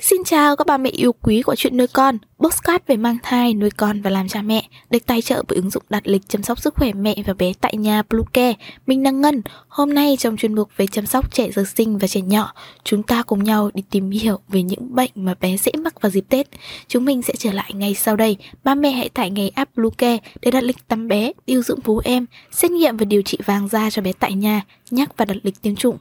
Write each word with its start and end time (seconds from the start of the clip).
Xin 0.00 0.24
chào 0.24 0.56
các 0.56 0.66
bà 0.66 0.76
mẹ 0.76 0.90
yêu 0.90 1.12
quý 1.12 1.42
của 1.42 1.54
chuyện 1.54 1.76
nuôi 1.76 1.86
con, 1.86 2.18
postcard 2.38 2.84
về 2.86 2.96
mang 2.96 3.16
thai, 3.22 3.54
nuôi 3.54 3.70
con 3.70 4.02
và 4.02 4.10
làm 4.10 4.28
cha 4.28 4.42
mẹ, 4.42 4.68
được 4.90 5.06
tài 5.06 5.22
trợ 5.22 5.42
bởi 5.48 5.56
ứng 5.56 5.70
dụng 5.70 5.82
đặt 5.90 6.06
lịch 6.06 6.28
chăm 6.28 6.42
sóc 6.42 6.60
sức 6.60 6.74
khỏe 6.74 6.92
mẹ 6.92 7.14
và 7.26 7.34
bé 7.34 7.52
tại 7.60 7.76
nhà 7.76 8.02
Bluecare. 8.10 8.54
Mình 8.86 9.02
đang 9.02 9.20
Ngân. 9.20 9.42
Hôm 9.68 9.94
nay 9.94 10.16
trong 10.18 10.36
chuyên 10.36 10.54
mục 10.54 10.68
về 10.76 10.86
chăm 10.86 11.06
sóc 11.06 11.32
trẻ 11.34 11.50
sơ 11.50 11.64
sinh 11.64 11.98
và 11.98 12.08
trẻ 12.08 12.20
nhỏ, 12.20 12.52
chúng 12.84 13.02
ta 13.02 13.22
cùng 13.22 13.44
nhau 13.44 13.70
đi 13.74 13.82
tìm 13.90 14.10
hiểu 14.10 14.38
về 14.48 14.62
những 14.62 14.94
bệnh 14.94 15.10
mà 15.14 15.34
bé 15.40 15.56
dễ 15.56 15.72
mắc 15.78 16.00
vào 16.00 16.10
dịp 16.10 16.24
Tết. 16.28 16.46
Chúng 16.88 17.04
mình 17.04 17.22
sẽ 17.22 17.34
trở 17.38 17.52
lại 17.52 17.70
ngay 17.74 17.94
sau 17.94 18.16
đây. 18.16 18.36
Ba 18.64 18.74
mẹ 18.74 18.90
hãy 18.90 19.08
tải 19.08 19.30
ngay 19.30 19.48
app 19.54 19.76
Bluecare 19.76 20.18
để 20.42 20.50
đặt 20.50 20.64
lịch 20.64 20.88
tắm 20.88 21.08
bé, 21.08 21.32
điều 21.46 21.62
dưỡng 21.62 21.80
vú 21.80 22.00
em, 22.04 22.26
xét 22.52 22.70
nghiệm 22.70 22.96
và 22.96 23.04
điều 23.04 23.22
trị 23.22 23.38
vàng 23.44 23.68
da 23.68 23.90
cho 23.90 24.02
bé 24.02 24.12
tại 24.12 24.34
nhà, 24.34 24.62
nhắc 24.90 25.16
và 25.16 25.24
đặt 25.24 25.36
lịch 25.42 25.62
tiêm 25.62 25.76
chủng. 25.76 25.98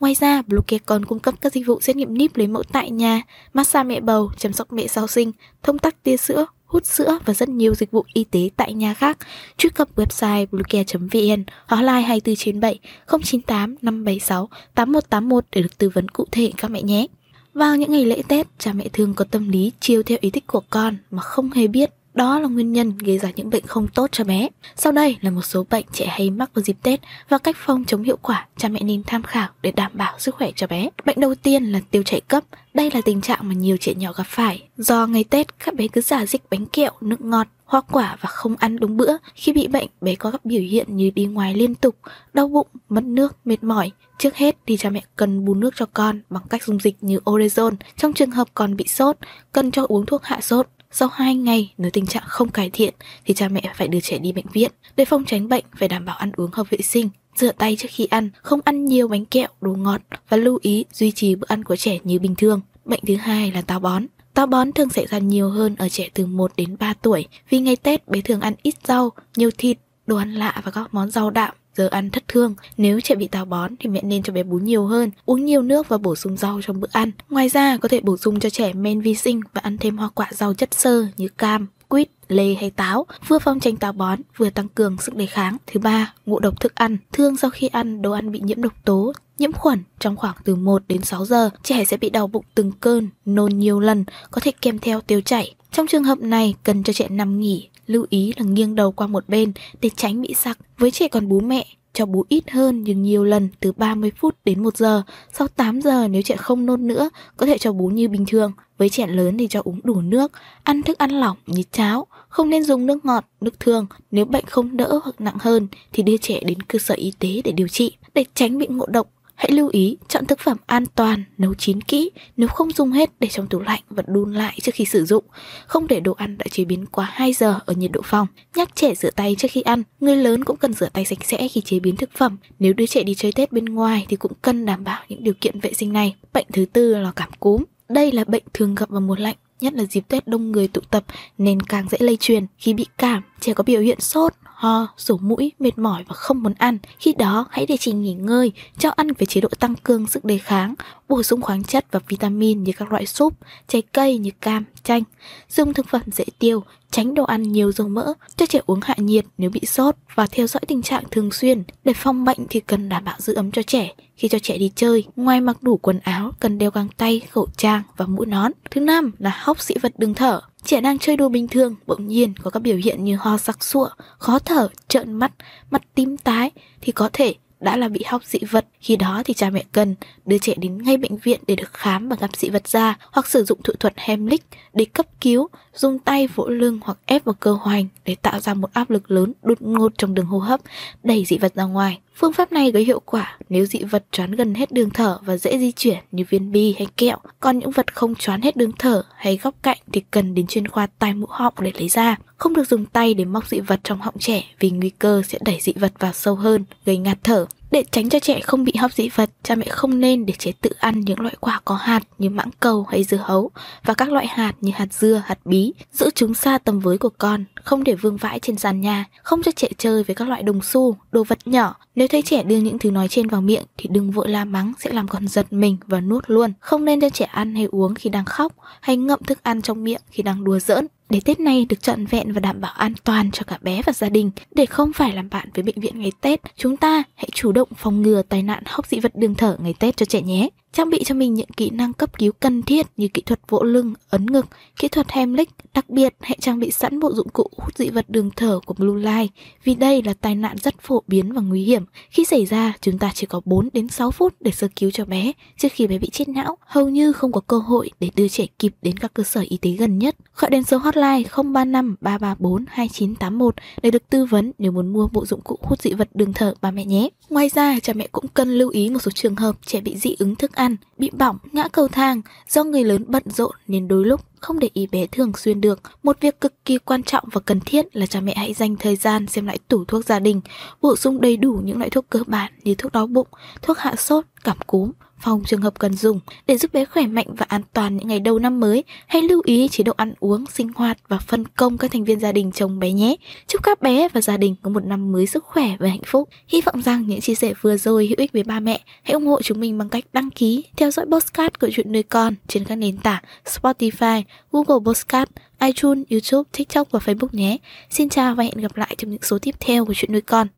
Ngoài 0.00 0.14
ra, 0.14 0.42
Bluecare 0.42 0.82
còn 0.86 1.04
cung 1.04 1.18
cấp 1.18 1.34
các 1.40 1.52
dịch 1.52 1.66
vụ 1.66 1.80
xét 1.80 1.96
nghiệm 1.96 2.14
níp 2.14 2.36
lấy 2.36 2.46
mẫu 2.46 2.62
tại 2.62 2.90
nhà, 2.90 3.22
massage 3.54 3.88
mẹ 3.88 4.00
bầu, 4.00 4.30
chăm 4.38 4.52
sóc 4.52 4.72
mẹ 4.72 4.86
sau 4.86 5.06
sinh, 5.06 5.32
thông 5.62 5.78
tắc 5.82 6.02
tia 6.02 6.16
sữa, 6.16 6.46
hút 6.66 6.86
sữa 6.86 7.18
và 7.24 7.34
rất 7.34 7.48
nhiều 7.48 7.74
dịch 7.74 7.90
vụ 7.90 8.04
y 8.12 8.24
tế 8.24 8.50
tại 8.56 8.72
nhà 8.72 8.94
khác. 8.94 9.18
Truy 9.56 9.70
cập 9.70 9.88
website 9.96 10.46
bluecare.vn 10.50 11.44
hoặc 11.66 11.76
hotline 11.76 12.08
24/7 12.08 12.74
098 13.06 13.76
576 13.82 14.48
8181 14.74 15.44
để 15.52 15.62
được 15.62 15.78
tư 15.78 15.88
vấn 15.88 16.08
cụ 16.08 16.24
thể 16.32 16.52
các 16.56 16.70
mẹ 16.70 16.82
nhé. 16.82 17.06
Vào 17.54 17.76
những 17.76 17.92
ngày 17.92 18.04
lễ 18.04 18.22
Tết, 18.28 18.46
cha 18.58 18.72
mẹ 18.72 18.88
thường 18.92 19.14
có 19.14 19.24
tâm 19.24 19.48
lý 19.48 19.72
chiều 19.80 20.02
theo 20.02 20.18
ý 20.20 20.30
thích 20.30 20.46
của 20.46 20.62
con 20.70 20.96
mà 21.10 21.22
không 21.22 21.50
hề 21.50 21.66
biết 21.66 21.90
đó 22.14 22.38
là 22.38 22.48
nguyên 22.48 22.72
nhân 22.72 22.98
gây 22.98 23.18
ra 23.18 23.30
những 23.36 23.50
bệnh 23.50 23.66
không 23.66 23.88
tốt 23.88 24.06
cho 24.12 24.24
bé. 24.24 24.48
Sau 24.76 24.92
đây 24.92 25.16
là 25.20 25.30
một 25.30 25.42
số 25.42 25.66
bệnh 25.70 25.86
trẻ 25.92 26.06
hay 26.06 26.30
mắc 26.30 26.50
vào 26.54 26.62
dịp 26.62 26.76
Tết 26.82 27.00
và 27.28 27.38
cách 27.38 27.56
phòng 27.58 27.84
chống 27.84 28.02
hiệu 28.02 28.16
quả 28.22 28.46
cha 28.56 28.68
mẹ 28.68 28.82
nên 28.82 29.02
tham 29.06 29.22
khảo 29.22 29.48
để 29.62 29.72
đảm 29.72 29.92
bảo 29.94 30.18
sức 30.18 30.34
khỏe 30.34 30.50
cho 30.56 30.66
bé. 30.66 30.90
Bệnh 31.04 31.20
đầu 31.20 31.34
tiên 31.34 31.64
là 31.64 31.80
tiêu 31.90 32.02
chảy 32.02 32.20
cấp. 32.20 32.44
Đây 32.74 32.90
là 32.94 33.00
tình 33.04 33.20
trạng 33.20 33.38
mà 33.42 33.54
nhiều 33.54 33.76
trẻ 33.80 33.94
nhỏ 33.94 34.12
gặp 34.12 34.26
phải. 34.26 34.68
Do 34.76 35.06
ngày 35.06 35.24
Tết, 35.24 35.58
các 35.58 35.74
bé 35.74 35.88
cứ 35.88 36.00
giả 36.00 36.26
dích 36.26 36.42
bánh 36.50 36.66
kẹo, 36.66 36.92
nước 37.00 37.20
ngọt, 37.20 37.46
hoa 37.64 37.80
quả 37.80 38.16
và 38.20 38.28
không 38.28 38.56
ăn 38.56 38.78
đúng 38.78 38.96
bữa. 38.96 39.16
Khi 39.34 39.52
bị 39.52 39.68
bệnh, 39.68 39.88
bé 40.00 40.14
có 40.14 40.30
các 40.30 40.44
biểu 40.44 40.62
hiện 40.62 40.96
như 40.96 41.10
đi 41.10 41.26
ngoài 41.26 41.54
liên 41.54 41.74
tục, 41.74 41.96
đau 42.32 42.48
bụng, 42.48 42.66
mất 42.88 43.04
nước, 43.04 43.36
mệt 43.44 43.64
mỏi. 43.64 43.90
Trước 44.18 44.36
hết 44.36 44.56
thì 44.66 44.76
cha 44.76 44.90
mẹ 44.90 45.02
cần 45.16 45.44
bù 45.44 45.54
nước 45.54 45.74
cho 45.76 45.86
con 45.92 46.20
bằng 46.30 46.42
cách 46.50 46.64
dùng 46.64 46.80
dịch 46.80 46.96
như 47.00 47.18
Orezon. 47.24 47.74
Trong 47.96 48.12
trường 48.12 48.30
hợp 48.30 48.48
còn 48.54 48.76
bị 48.76 48.86
sốt, 48.88 49.16
cần 49.52 49.70
cho 49.70 49.86
uống 49.88 50.06
thuốc 50.06 50.24
hạ 50.24 50.40
sốt 50.40 50.66
sau 50.90 51.08
2 51.12 51.34
ngày 51.34 51.72
nếu 51.78 51.90
tình 51.90 52.06
trạng 52.06 52.22
không 52.26 52.50
cải 52.50 52.70
thiện 52.70 52.94
thì 53.24 53.34
cha 53.34 53.48
mẹ 53.48 53.72
phải 53.76 53.88
đưa 53.88 54.00
trẻ 54.00 54.18
đi 54.18 54.32
bệnh 54.32 54.46
viện. 54.52 54.70
Để 54.96 55.04
phòng 55.04 55.24
tránh 55.24 55.48
bệnh 55.48 55.64
phải 55.78 55.88
đảm 55.88 56.04
bảo 56.04 56.16
ăn 56.16 56.32
uống 56.36 56.50
hợp 56.52 56.70
vệ 56.70 56.78
sinh, 56.82 57.08
rửa 57.36 57.52
tay 57.52 57.76
trước 57.76 57.88
khi 57.90 58.06
ăn, 58.06 58.30
không 58.42 58.60
ăn 58.64 58.84
nhiều 58.84 59.08
bánh 59.08 59.24
kẹo, 59.24 59.48
đồ 59.60 59.72
ngọt 59.72 60.00
và 60.28 60.36
lưu 60.36 60.58
ý 60.62 60.84
duy 60.92 61.10
trì 61.12 61.34
bữa 61.34 61.46
ăn 61.48 61.64
của 61.64 61.76
trẻ 61.76 61.98
như 62.04 62.18
bình 62.18 62.34
thường. 62.34 62.60
Bệnh 62.84 63.00
thứ 63.06 63.16
hai 63.16 63.52
là 63.52 63.62
táo 63.62 63.80
bón. 63.80 64.06
Táo 64.34 64.46
bón 64.46 64.72
thường 64.72 64.90
xảy 64.90 65.06
ra 65.06 65.18
nhiều 65.18 65.50
hơn 65.50 65.76
ở 65.76 65.88
trẻ 65.88 66.08
từ 66.14 66.26
1 66.26 66.52
đến 66.56 66.76
3 66.78 66.94
tuổi 66.94 67.26
vì 67.50 67.58
ngày 67.58 67.76
Tết 67.76 68.08
bé 68.08 68.20
thường 68.20 68.40
ăn 68.40 68.54
ít 68.62 68.74
rau, 68.84 69.12
nhiều 69.36 69.50
thịt, 69.58 69.78
đồ 70.06 70.16
ăn 70.16 70.34
lạ 70.34 70.60
và 70.64 70.70
các 70.70 70.94
món 70.94 71.10
rau 71.10 71.30
đạm 71.30 71.54
giờ 71.76 71.88
ăn 71.90 72.10
thất 72.10 72.28
thương. 72.28 72.54
Nếu 72.76 73.00
trẻ 73.00 73.14
bị 73.14 73.28
táo 73.28 73.44
bón 73.44 73.72
thì 73.80 73.88
mẹ 73.90 74.02
nên 74.02 74.22
cho 74.22 74.32
bé 74.32 74.42
bú 74.42 74.58
nhiều 74.58 74.86
hơn, 74.86 75.10
uống 75.24 75.44
nhiều 75.44 75.62
nước 75.62 75.88
và 75.88 75.98
bổ 75.98 76.16
sung 76.16 76.36
rau 76.36 76.60
trong 76.62 76.80
bữa 76.80 76.88
ăn. 76.92 77.10
Ngoài 77.30 77.48
ra 77.48 77.76
có 77.76 77.88
thể 77.88 78.00
bổ 78.00 78.16
sung 78.16 78.40
cho 78.40 78.50
trẻ 78.50 78.72
men 78.72 79.00
vi 79.00 79.14
sinh 79.14 79.40
và 79.54 79.60
ăn 79.64 79.78
thêm 79.78 79.96
hoa 79.96 80.08
quả 80.08 80.26
rau 80.32 80.54
chất 80.54 80.74
xơ 80.74 81.06
như 81.16 81.28
cam, 81.28 81.66
quýt, 81.88 82.08
lê 82.28 82.54
hay 82.54 82.70
táo, 82.70 83.06
vừa 83.28 83.38
phòng 83.38 83.60
tránh 83.60 83.76
táo 83.76 83.92
bón, 83.92 84.18
vừa 84.36 84.50
tăng 84.50 84.68
cường 84.68 84.96
sức 84.98 85.16
đề 85.16 85.26
kháng. 85.26 85.56
Thứ 85.66 85.80
ba, 85.80 86.14
ngộ 86.26 86.38
độc 86.38 86.60
thức 86.60 86.74
ăn. 86.74 86.96
Thường 87.12 87.36
sau 87.36 87.50
khi 87.50 87.66
ăn 87.66 88.02
đồ 88.02 88.12
ăn 88.12 88.32
bị 88.32 88.40
nhiễm 88.40 88.62
độc 88.62 88.72
tố, 88.84 89.12
nhiễm 89.38 89.52
khuẩn 89.52 89.82
trong 89.98 90.16
khoảng 90.16 90.36
từ 90.44 90.54
1 90.56 90.82
đến 90.88 91.02
6 91.02 91.24
giờ, 91.24 91.50
trẻ 91.62 91.84
sẽ 91.84 91.96
bị 91.96 92.10
đau 92.10 92.26
bụng 92.26 92.44
từng 92.54 92.72
cơn, 92.80 93.08
nôn 93.24 93.58
nhiều 93.58 93.80
lần, 93.80 94.04
có 94.30 94.40
thể 94.40 94.52
kèm 94.62 94.78
theo 94.78 95.00
tiêu 95.00 95.20
chảy. 95.20 95.54
Trong 95.72 95.86
trường 95.86 96.04
hợp 96.04 96.18
này, 96.18 96.54
cần 96.62 96.82
cho 96.82 96.92
trẻ 96.92 97.08
nằm 97.08 97.40
nghỉ, 97.40 97.68
lưu 97.90 98.06
ý 98.10 98.32
là 98.36 98.44
nghiêng 98.44 98.74
đầu 98.74 98.92
qua 98.92 99.06
một 99.06 99.28
bên 99.28 99.52
để 99.80 99.90
tránh 99.96 100.22
bị 100.22 100.34
sặc. 100.34 100.58
Với 100.78 100.90
trẻ 100.90 101.08
còn 101.08 101.28
bú 101.28 101.40
mẹ, 101.40 101.66
cho 101.92 102.06
bú 102.06 102.24
ít 102.28 102.50
hơn 102.50 102.84
nhưng 102.84 103.02
nhiều 103.02 103.24
lần 103.24 103.48
từ 103.60 103.72
30 103.72 104.12
phút 104.16 104.36
đến 104.44 104.62
1 104.62 104.76
giờ. 104.76 105.02
Sau 105.32 105.48
8 105.48 105.80
giờ 105.82 106.08
nếu 106.08 106.22
trẻ 106.22 106.36
không 106.36 106.66
nôn 106.66 106.86
nữa, 106.86 107.10
có 107.36 107.46
thể 107.46 107.58
cho 107.58 107.72
bú 107.72 107.88
như 107.88 108.08
bình 108.08 108.24
thường. 108.28 108.52
Với 108.78 108.88
trẻ 108.88 109.06
lớn 109.06 109.38
thì 109.38 109.48
cho 109.48 109.60
uống 109.64 109.80
đủ 109.82 110.00
nước, 110.00 110.32
ăn 110.62 110.82
thức 110.82 110.98
ăn 110.98 111.10
lỏng 111.10 111.36
như 111.46 111.62
cháo, 111.72 112.06
không 112.28 112.50
nên 112.50 112.64
dùng 112.64 112.86
nước 112.86 113.04
ngọt, 113.04 113.24
nước 113.40 113.60
thường. 113.60 113.86
Nếu 114.10 114.24
bệnh 114.24 114.44
không 114.46 114.76
đỡ 114.76 115.00
hoặc 115.02 115.20
nặng 115.20 115.36
hơn 115.40 115.66
thì 115.92 116.02
đưa 116.02 116.16
trẻ 116.16 116.40
đến 116.46 116.62
cơ 116.62 116.78
sở 116.78 116.94
y 116.94 117.12
tế 117.18 117.40
để 117.44 117.52
điều 117.52 117.68
trị. 117.68 117.96
Để 118.14 118.24
tránh 118.34 118.58
bị 118.58 118.66
ngộ 118.66 118.86
độc, 118.86 119.10
Hãy 119.40 119.50
lưu 119.50 119.68
ý 119.72 119.96
chọn 120.08 120.26
thực 120.26 120.38
phẩm 120.38 120.56
an 120.66 120.84
toàn, 120.94 121.24
nấu 121.38 121.54
chín 121.54 121.80
kỹ, 121.80 122.10
nếu 122.36 122.48
không 122.48 122.70
dùng 122.70 122.92
hết 122.92 123.10
để 123.20 123.28
trong 123.28 123.46
tủ 123.46 123.60
lạnh 123.60 123.80
và 123.90 124.02
đun 124.06 124.34
lại 124.34 124.58
trước 124.62 124.74
khi 124.74 124.84
sử 124.84 125.04
dụng. 125.04 125.24
Không 125.66 125.86
để 125.88 126.00
đồ 126.00 126.12
ăn 126.12 126.38
đã 126.38 126.44
chế 126.50 126.64
biến 126.64 126.86
quá 126.86 127.08
2 127.12 127.32
giờ 127.32 127.58
ở 127.66 127.74
nhiệt 127.74 127.90
độ 127.92 128.00
phòng. 128.04 128.26
Nhắc 128.56 128.76
trẻ 128.76 128.94
rửa 128.94 129.10
tay 129.10 129.36
trước 129.38 129.48
khi 129.50 129.60
ăn, 129.60 129.82
người 130.00 130.16
lớn 130.16 130.44
cũng 130.44 130.56
cần 130.56 130.72
rửa 130.72 130.88
tay 130.92 131.04
sạch 131.04 131.24
sẽ 131.24 131.48
khi 131.48 131.60
chế 131.60 131.78
biến 131.78 131.96
thực 131.96 132.10
phẩm. 132.16 132.36
Nếu 132.58 132.72
đứa 132.72 132.86
trẻ 132.86 133.02
đi 133.02 133.14
chơi 133.14 133.32
Tết 133.32 133.52
bên 133.52 133.64
ngoài 133.64 134.06
thì 134.08 134.16
cũng 134.16 134.32
cần 134.42 134.66
đảm 134.66 134.84
bảo 134.84 135.02
những 135.08 135.24
điều 135.24 135.34
kiện 135.40 135.60
vệ 135.60 135.72
sinh 135.72 135.92
này. 135.92 136.14
Bệnh 136.32 136.46
thứ 136.52 136.66
tư 136.72 136.96
là 136.96 137.12
cảm 137.16 137.30
cúm. 137.40 137.64
Đây 137.88 138.12
là 138.12 138.24
bệnh 138.24 138.44
thường 138.54 138.74
gặp 138.74 138.88
vào 138.88 139.00
mùa 139.00 139.16
lạnh, 139.16 139.36
nhất 139.60 139.72
là 139.72 139.84
dịp 139.84 140.04
Tết 140.08 140.28
đông 140.28 140.52
người 140.52 140.68
tụ 140.68 140.80
tập 140.90 141.04
nên 141.38 141.62
càng 141.62 141.86
dễ 141.90 141.98
lây 142.00 142.16
truyền. 142.16 142.46
Khi 142.58 142.74
bị 142.74 142.86
cảm, 142.98 143.22
trẻ 143.40 143.54
có 143.54 143.64
biểu 143.64 143.80
hiện 143.80 144.00
sốt, 144.00 144.32
ho, 144.60 144.88
sổ 144.96 145.18
mũi, 145.22 145.52
mệt 145.58 145.78
mỏi 145.78 146.04
và 146.08 146.14
không 146.14 146.42
muốn 146.42 146.54
ăn. 146.58 146.78
Khi 146.98 147.14
đó, 147.18 147.46
hãy 147.50 147.66
để 147.66 147.76
chị 147.76 147.92
nghỉ 147.92 148.14
ngơi, 148.14 148.52
cho 148.78 148.90
ăn 148.90 149.12
với 149.12 149.26
chế 149.26 149.40
độ 149.40 149.48
tăng 149.58 149.74
cường 149.74 150.06
sức 150.06 150.24
đề 150.24 150.38
kháng, 150.38 150.74
bổ 151.08 151.22
sung 151.22 151.40
khoáng 151.40 151.64
chất 151.64 151.86
và 151.90 152.00
vitamin 152.08 152.64
như 152.64 152.72
các 152.76 152.92
loại 152.92 153.06
súp, 153.06 153.34
trái 153.68 153.82
cây 153.92 154.18
như 154.18 154.30
cam, 154.40 154.64
chanh. 154.82 155.02
Dùng 155.48 155.74
thực 155.74 155.88
phẩm 155.88 156.02
dễ 156.06 156.24
tiêu, 156.38 156.62
tránh 156.90 157.14
đồ 157.14 157.24
ăn 157.24 157.42
nhiều 157.42 157.72
dầu 157.72 157.88
mỡ, 157.88 158.12
cho 158.36 158.46
trẻ 158.46 158.60
uống 158.66 158.80
hạ 158.82 158.94
nhiệt 158.98 159.24
nếu 159.38 159.50
bị 159.50 159.60
sốt 159.66 159.96
và 160.14 160.26
theo 160.26 160.46
dõi 160.46 160.60
tình 160.68 160.82
trạng 160.82 161.04
thường 161.10 161.32
xuyên. 161.32 161.62
Để 161.84 161.92
phòng 161.92 162.24
bệnh 162.24 162.38
thì 162.50 162.60
cần 162.60 162.88
đảm 162.88 163.04
bảo 163.04 163.16
giữ 163.18 163.34
ấm 163.34 163.50
cho 163.50 163.62
trẻ. 163.62 163.94
Khi 164.16 164.28
cho 164.28 164.38
trẻ 164.38 164.58
đi 164.58 164.72
chơi, 164.76 165.04
ngoài 165.16 165.40
mặc 165.40 165.62
đủ 165.62 165.76
quần 165.76 165.98
áo, 165.98 166.32
cần 166.40 166.58
đeo 166.58 166.70
găng 166.70 166.88
tay, 166.96 167.20
khẩu 167.30 167.48
trang 167.56 167.82
và 167.96 168.06
mũ 168.06 168.24
nón. 168.24 168.52
Thứ 168.70 168.80
năm 168.80 169.12
là 169.18 169.36
hóc 169.42 169.60
dị 169.60 169.74
vật 169.82 169.98
đường 169.98 170.14
thở. 170.14 170.40
Trẻ 170.64 170.80
đang 170.80 170.98
chơi 170.98 171.16
đùa 171.16 171.28
bình 171.28 171.48
thường, 171.48 171.74
bỗng 171.86 172.06
nhiên 172.06 172.34
có 172.42 172.50
các 172.50 172.60
biểu 172.60 172.76
hiện 172.76 173.04
như 173.04 173.16
ho 173.16 173.38
sặc 173.38 173.64
sụa, 173.64 173.88
khó 174.18 174.38
thở, 174.38 174.68
trợn 174.88 175.12
mắt, 175.12 175.32
mặt 175.70 175.82
tím 175.94 176.16
tái 176.16 176.50
thì 176.80 176.92
có 176.92 177.10
thể 177.12 177.34
đã 177.60 177.76
là 177.76 177.88
bị 177.88 178.02
hóc 178.06 178.24
dị 178.24 178.38
vật. 178.50 178.66
Khi 178.80 178.96
đó 178.96 179.22
thì 179.24 179.34
cha 179.34 179.50
mẹ 179.50 179.64
cần 179.72 179.94
đưa 180.26 180.38
trẻ 180.38 180.54
đến 180.56 180.82
ngay 180.82 180.96
bệnh 180.96 181.16
viện 181.16 181.40
để 181.46 181.56
được 181.56 181.72
khám 181.72 182.08
và 182.08 182.16
gặp 182.20 182.36
dị 182.36 182.48
vật 182.48 182.68
da 182.68 182.98
hoặc 183.12 183.26
sử 183.26 183.44
dụng 183.44 183.62
thủ 183.62 183.72
thuật 183.80 183.94
Hemlich 183.96 184.44
để 184.72 184.84
cấp 184.84 185.06
cứu, 185.20 185.48
dùng 185.74 185.98
tay 185.98 186.26
vỗ 186.26 186.46
lưng 186.48 186.78
hoặc 186.82 186.98
ép 187.06 187.24
vào 187.24 187.34
cơ 187.40 187.52
hoành 187.52 187.86
để 188.04 188.16
tạo 188.22 188.40
ra 188.40 188.54
một 188.54 188.72
áp 188.72 188.90
lực 188.90 189.10
lớn 189.10 189.32
đột 189.42 189.62
ngột 189.62 189.92
trong 189.98 190.14
đường 190.14 190.26
hô 190.26 190.38
hấp, 190.38 190.60
đẩy 191.02 191.24
dị 191.24 191.38
vật 191.38 191.54
ra 191.54 191.64
ngoài. 191.64 192.00
Phương 192.16 192.32
pháp 192.32 192.52
này 192.52 192.72
có 192.72 192.78
hiệu 192.78 193.00
quả 193.04 193.38
nếu 193.48 193.66
dị 193.66 193.82
vật 193.82 194.04
choán 194.12 194.32
gần 194.32 194.54
hết 194.54 194.72
đường 194.72 194.90
thở 194.90 195.18
và 195.24 195.36
dễ 195.36 195.58
di 195.58 195.72
chuyển 195.72 195.98
như 196.12 196.24
viên 196.28 196.52
bi 196.52 196.74
hay 196.78 196.86
kẹo. 196.96 197.16
Còn 197.40 197.58
những 197.58 197.70
vật 197.70 197.94
không 197.94 198.14
choán 198.14 198.42
hết 198.42 198.56
đường 198.56 198.72
thở 198.78 199.02
hay 199.16 199.36
góc 199.36 199.54
cạnh 199.62 199.78
thì 199.92 200.02
cần 200.10 200.34
đến 200.34 200.46
chuyên 200.46 200.68
khoa 200.68 200.86
tai 200.86 201.14
mũi 201.14 201.28
họng 201.30 201.54
để 201.60 201.72
lấy 201.74 201.88
ra. 201.88 202.16
Không 202.36 202.54
được 202.54 202.68
dùng 202.68 202.86
tay 202.86 203.14
để 203.14 203.24
móc 203.24 203.48
dị 203.48 203.60
vật 203.60 203.80
trong 203.84 204.00
họng 204.00 204.18
trẻ 204.18 204.44
vì 204.60 204.70
nguy 204.70 204.90
cơ 204.90 205.22
sẽ 205.28 205.38
đẩy 205.44 205.58
dị 205.60 205.72
vật 205.72 205.92
vào 205.98 206.12
sâu 206.12 206.34
hơn, 206.34 206.64
gây 206.84 206.96
ngạt 206.96 207.18
thở. 207.22 207.46
Để 207.70 207.84
tránh 207.90 208.08
cho 208.08 208.18
trẻ 208.18 208.40
không 208.40 208.64
bị 208.64 208.72
hóc 208.78 208.92
dị 208.92 209.08
vật, 209.08 209.30
cha 209.42 209.54
mẹ 209.54 209.66
không 209.68 210.00
nên 210.00 210.26
để 210.26 210.34
trẻ 210.38 210.52
tự 210.60 210.70
ăn 210.78 211.00
những 211.00 211.20
loại 211.20 211.34
quả 211.40 211.60
có 211.64 211.74
hạt 211.74 212.02
như 212.18 212.30
mãng 212.30 212.50
cầu 212.60 212.86
hay 212.90 213.04
dưa 213.04 213.16
hấu 213.16 213.50
và 213.84 213.94
các 213.94 214.12
loại 214.12 214.26
hạt 214.26 214.52
như 214.60 214.72
hạt 214.74 214.92
dưa, 214.92 215.22
hạt 215.24 215.38
bí. 215.44 215.72
Giữ 215.92 216.10
chúng 216.14 216.34
xa 216.34 216.58
tầm 216.58 216.80
với 216.80 216.98
của 216.98 217.10
con, 217.18 217.44
không 217.64 217.84
để 217.84 217.94
vương 217.94 218.16
vãi 218.16 218.38
trên 218.38 218.56
sàn 218.56 218.80
nhà, 218.80 219.04
không 219.22 219.42
cho 219.42 219.52
trẻ 219.56 219.68
chơi 219.78 220.04
với 220.04 220.16
các 220.16 220.28
loại 220.28 220.42
đồng 220.42 220.62
xu, 220.62 220.96
đồ 221.12 221.24
vật 221.24 221.38
nhỏ. 221.44 221.76
Nếu 221.94 222.08
thấy 222.08 222.22
trẻ 222.22 222.42
đưa 222.42 222.56
những 222.56 222.78
thứ 222.78 222.90
nói 222.90 223.08
trên 223.08 223.28
vào 223.28 223.40
miệng 223.40 223.64
thì 223.78 223.88
đừng 223.92 224.10
vội 224.10 224.28
la 224.28 224.44
mắng 224.44 224.72
sẽ 224.78 224.92
làm 224.92 225.08
con 225.08 225.28
giật 225.28 225.46
mình 225.52 225.76
và 225.86 226.00
nuốt 226.00 226.24
luôn. 226.26 226.52
Không 226.60 226.84
nên 226.84 227.00
cho 227.00 227.10
trẻ 227.10 227.24
ăn 227.24 227.54
hay 227.54 227.64
uống 227.70 227.94
khi 227.94 228.10
đang 228.10 228.24
khóc 228.24 228.52
hay 228.80 228.96
ngậm 228.96 229.22
thức 229.24 229.42
ăn 229.42 229.62
trong 229.62 229.84
miệng 229.84 230.00
khi 230.10 230.22
đang 230.22 230.44
đùa 230.44 230.58
giỡn. 230.58 230.86
Để 231.10 231.20
Tết 231.24 231.40
này 231.40 231.66
được 231.68 231.82
trọn 231.82 232.06
vẹn 232.06 232.32
và 232.32 232.40
đảm 232.40 232.60
bảo 232.60 232.72
an 232.72 232.94
toàn 233.04 233.30
cho 233.30 233.42
cả 233.46 233.58
bé 233.62 233.82
và 233.86 233.92
gia 233.92 234.08
đình, 234.08 234.30
để 234.50 234.66
không 234.66 234.92
phải 234.92 235.12
làm 235.12 235.28
bạn 235.30 235.48
với 235.54 235.62
bệnh 235.62 235.80
viện 235.80 236.00
ngày 236.00 236.12
Tết, 236.20 236.40
chúng 236.56 236.76
ta 236.76 237.02
hãy 237.14 237.28
chủ 237.34 237.52
động 237.52 237.68
phòng 237.76 238.02
ngừa 238.02 238.22
tai 238.22 238.42
nạn 238.42 238.62
hóc 238.66 238.86
dị 238.86 239.00
vật 239.00 239.16
đường 239.16 239.34
thở 239.34 239.56
ngày 239.60 239.74
Tết 239.78 239.96
cho 239.96 240.06
trẻ 240.06 240.20
nhé. 240.20 240.48
Trang 240.72 240.90
bị 240.90 241.04
cho 241.04 241.14
mình 241.14 241.34
những 241.34 241.48
kỹ 241.56 241.70
năng 241.70 241.92
cấp 241.92 242.18
cứu 242.18 242.32
cần 242.40 242.62
thiết 242.62 242.86
như 242.96 243.08
kỹ 243.08 243.22
thuật 243.22 243.40
vỗ 243.48 243.62
lưng, 243.62 243.94
ấn 244.10 244.26
ngực, 244.26 244.46
kỹ 244.78 244.88
thuật 244.88 245.10
Heimlich. 245.10 245.50
Đặc 245.74 245.90
biệt, 245.90 246.14
hãy 246.20 246.38
trang 246.40 246.58
bị 246.58 246.70
sẵn 246.70 247.00
bộ 247.00 247.12
dụng 247.12 247.28
cụ 247.28 247.50
hút 247.56 247.78
dị 247.78 247.88
vật 247.88 248.10
đường 248.10 248.30
thở 248.36 248.60
của 248.66 248.74
Blue 248.74 249.12
Light 249.12 249.32
vì 249.64 249.74
đây 249.74 250.02
là 250.02 250.14
tai 250.14 250.34
nạn 250.34 250.56
rất 250.62 250.74
phổ 250.80 251.02
biến 251.06 251.32
và 251.32 251.42
nguy 251.42 251.62
hiểm. 251.62 251.84
Khi 252.10 252.24
xảy 252.24 252.44
ra, 252.44 252.72
chúng 252.80 252.98
ta 252.98 253.10
chỉ 253.14 253.26
có 253.26 253.40
4 253.44 253.68
đến 253.72 253.88
6 253.88 254.10
phút 254.10 254.34
để 254.40 254.50
sơ 254.50 254.68
cứu 254.76 254.90
cho 254.90 255.04
bé 255.04 255.32
trước 255.58 255.68
khi 255.72 255.86
bé 255.86 255.98
bị 255.98 256.08
chết 256.12 256.28
não. 256.28 256.56
Hầu 256.60 256.88
như 256.88 257.12
không 257.12 257.32
có 257.32 257.40
cơ 257.40 257.58
hội 257.58 257.90
để 258.00 258.10
đưa 258.16 258.28
trẻ 258.28 258.46
kịp 258.58 258.74
đến 258.82 258.96
các 258.96 259.14
cơ 259.14 259.22
sở 259.22 259.44
y 259.48 259.56
tế 259.56 259.70
gần 259.70 259.98
nhất. 259.98 260.16
Gọi 260.36 260.50
đến 260.50 260.64
số 260.64 260.78
hotline 260.78 261.22
035 261.36 261.96
334 262.00 262.64
2981 262.68 263.54
để 263.82 263.90
được 263.90 264.10
tư 264.10 264.24
vấn 264.24 264.52
nếu 264.58 264.72
muốn 264.72 264.92
mua 264.92 265.08
bộ 265.12 265.26
dụng 265.26 265.40
cụ 265.40 265.58
hút 265.62 265.82
dị 265.82 265.92
vật 265.92 266.08
đường 266.14 266.32
thở 266.32 266.54
ba 266.60 266.70
mẹ 266.70 266.84
nhé. 266.84 267.08
Ngoài 267.30 267.48
ra, 267.54 267.78
cha 267.82 267.92
mẹ 267.92 268.08
cũng 268.12 268.28
cần 268.34 268.48
lưu 268.50 268.70
ý 268.70 268.90
một 268.90 268.98
số 269.02 269.10
trường 269.10 269.36
hợp 269.36 269.56
trẻ 269.66 269.80
bị 269.80 269.96
dị 269.96 270.16
ứng 270.18 270.36
thức 270.36 270.52
ăn, 270.60 270.76
bị 270.98 271.10
bỏng, 271.12 271.38
ngã 271.52 271.68
cầu 271.68 271.88
thang, 271.88 272.22
do 272.48 272.64
người 272.64 272.84
lớn 272.84 273.04
bận 273.08 273.22
rộn 273.26 273.52
nên 273.68 273.88
đôi 273.88 274.04
lúc 274.04 274.20
không 274.40 274.58
để 274.58 274.70
ý 274.74 274.86
bé 274.86 275.06
thường 275.06 275.32
xuyên 275.36 275.60
được. 275.60 275.80
Một 276.02 276.20
việc 276.20 276.40
cực 276.40 276.64
kỳ 276.64 276.78
quan 276.78 277.02
trọng 277.02 277.24
và 277.32 277.40
cần 277.40 277.60
thiết 277.60 277.96
là 277.96 278.06
cha 278.06 278.20
mẹ 278.20 278.34
hãy 278.36 278.54
dành 278.54 278.76
thời 278.76 278.96
gian 278.96 279.26
xem 279.26 279.46
lại 279.46 279.58
tủ 279.68 279.84
thuốc 279.84 280.04
gia 280.04 280.18
đình, 280.18 280.40
bổ 280.80 280.96
sung 280.96 281.20
đầy 281.20 281.36
đủ 281.36 281.60
những 281.64 281.78
loại 281.78 281.90
thuốc 281.90 282.06
cơ 282.10 282.22
bản 282.26 282.52
như 282.64 282.74
thuốc 282.74 282.92
đau 282.92 283.06
bụng, 283.06 283.28
thuốc 283.62 283.78
hạ 283.78 283.96
sốt, 283.96 284.24
cảm 284.44 284.56
cúm, 284.66 284.90
phòng 285.22 285.42
trường 285.46 285.60
hợp 285.60 285.78
cần 285.78 285.94
dùng 285.94 286.20
để 286.46 286.56
giúp 286.56 286.72
bé 286.72 286.84
khỏe 286.84 287.06
mạnh 287.06 287.26
và 287.36 287.46
an 287.48 287.62
toàn 287.72 287.96
những 287.96 288.08
ngày 288.08 288.20
đầu 288.20 288.38
năm 288.38 288.60
mới. 288.60 288.84
Hãy 289.06 289.22
lưu 289.22 289.42
ý 289.44 289.68
chế 289.68 289.84
độ 289.84 289.92
ăn 289.96 290.14
uống, 290.20 290.44
sinh 290.46 290.68
hoạt 290.74 290.98
và 291.08 291.18
phân 291.18 291.44
công 291.48 291.78
các 291.78 291.90
thành 291.92 292.04
viên 292.04 292.20
gia 292.20 292.32
đình 292.32 292.52
chồng 292.52 292.78
bé 292.78 292.92
nhé. 292.92 293.16
Chúc 293.46 293.62
các 293.62 293.82
bé 293.82 294.08
và 294.08 294.20
gia 294.20 294.36
đình 294.36 294.54
có 294.62 294.70
một 294.70 294.84
năm 294.84 295.12
mới 295.12 295.26
sức 295.26 295.44
khỏe 295.44 295.76
và 295.78 295.88
hạnh 295.88 296.02
phúc. 296.06 296.28
Hy 296.48 296.60
vọng 296.60 296.82
rằng 296.82 297.06
những 297.06 297.20
chia 297.20 297.34
sẻ 297.34 297.54
vừa 297.60 297.76
rồi 297.76 298.06
hữu 298.06 298.16
ích 298.18 298.32
với 298.32 298.42
ba 298.42 298.60
mẹ. 298.60 298.80
Hãy 299.02 299.12
ủng 299.12 299.26
hộ 299.26 299.42
chúng 299.42 299.60
mình 299.60 299.78
bằng 299.78 299.88
cách 299.88 300.04
đăng 300.12 300.30
ký, 300.30 300.64
theo 300.76 300.90
dõi 300.90 301.06
postcard 301.12 301.54
của 301.60 301.68
chuyện 301.72 301.92
nuôi 301.92 302.02
con 302.02 302.34
trên 302.48 302.64
các 302.64 302.76
nền 302.76 302.96
tảng 302.96 303.22
Spotify, 303.44 304.22
Google 304.52 304.84
Postcard, 304.84 305.30
iTunes, 305.60 306.06
YouTube, 306.10 306.48
TikTok 306.52 306.90
và 306.90 306.98
Facebook 306.98 307.28
nhé. 307.32 307.56
Xin 307.90 308.08
chào 308.08 308.34
và 308.34 308.44
hẹn 308.44 308.56
gặp 308.56 308.76
lại 308.76 308.94
trong 308.98 309.10
những 309.10 309.22
số 309.22 309.38
tiếp 309.38 309.54
theo 309.60 309.84
của 309.84 309.94
chuyện 309.94 310.12
nuôi 310.12 310.20
con. 310.20 310.46